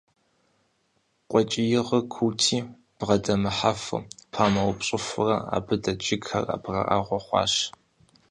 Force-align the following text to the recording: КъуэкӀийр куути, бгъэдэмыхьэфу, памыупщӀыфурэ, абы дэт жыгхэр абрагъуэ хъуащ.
КъуэкӀийр 1.29 1.87
куути, 2.13 2.59
бгъэдэмыхьэфу, 2.97 3.97
памыупщӀыфурэ, 4.31 5.35
абы 5.55 5.75
дэт 5.83 5.99
жыгхэр 6.05 6.45
абрагъуэ 6.55 7.19
хъуащ. 7.25 7.53